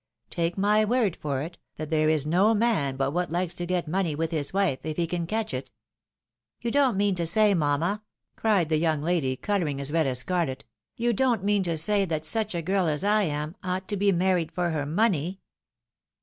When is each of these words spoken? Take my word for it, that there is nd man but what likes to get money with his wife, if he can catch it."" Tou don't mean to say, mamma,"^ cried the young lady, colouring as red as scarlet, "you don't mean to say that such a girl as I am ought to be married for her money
Take 0.31 0.57
my 0.57 0.83
word 0.83 1.15
for 1.15 1.43
it, 1.43 1.59
that 1.75 1.91
there 1.91 2.09
is 2.09 2.25
nd 2.27 2.57
man 2.57 2.95
but 2.95 3.11
what 3.11 3.29
likes 3.29 3.53
to 3.53 3.67
get 3.67 3.87
money 3.87 4.15
with 4.15 4.31
his 4.31 4.51
wife, 4.51 4.83
if 4.83 4.97
he 4.97 5.05
can 5.05 5.27
catch 5.27 5.53
it."" 5.53 5.69
Tou 6.63 6.71
don't 6.71 6.97
mean 6.97 7.13
to 7.13 7.27
say, 7.27 7.53
mamma,"^ 7.53 8.01
cried 8.35 8.69
the 8.69 8.77
young 8.77 9.03
lady, 9.03 9.35
colouring 9.35 9.79
as 9.79 9.91
red 9.91 10.07
as 10.07 10.17
scarlet, 10.17 10.65
"you 10.97 11.13
don't 11.13 11.43
mean 11.43 11.61
to 11.61 11.77
say 11.77 12.03
that 12.05 12.25
such 12.25 12.55
a 12.55 12.63
girl 12.63 12.87
as 12.87 13.03
I 13.03 13.21
am 13.25 13.55
ought 13.63 13.87
to 13.89 13.95
be 13.95 14.11
married 14.11 14.51
for 14.51 14.71
her 14.71 14.87
money 14.87 15.39